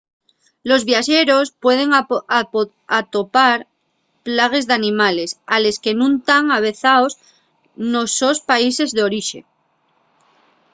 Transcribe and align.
los 0.69 0.83
viaxeros 0.89 1.47
pueden 1.63 1.89
atopar 2.99 3.57
plagues 4.25 4.65
d’animales 4.69 5.29
a 5.55 5.55
les 5.63 5.77
que 5.83 5.93
nun 5.99 6.13
tán 6.27 6.45
avezaos 6.57 7.13
nos 7.93 8.09
sos 8.19 8.37
países 8.51 8.89
d’orixe 8.95 9.39